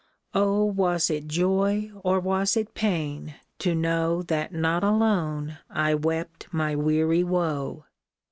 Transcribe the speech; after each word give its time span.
Oh! 0.33 0.63
was 0.65 1.11
it 1.11 1.27
joy 1.27 1.91
or 2.03 2.19
was 2.19 2.57
it 2.57 2.73
pain 2.73 3.35
to 3.59 3.75
know 3.75 4.23
That 4.23 4.51
not 4.51 4.83
alone 4.83 5.59
I 5.69 5.93
wept 5.93 6.47
my 6.51 6.75
weary 6.75 7.23
woe 7.23 7.85